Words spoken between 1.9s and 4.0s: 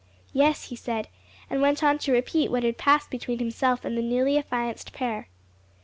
to repeat what had passed between himself and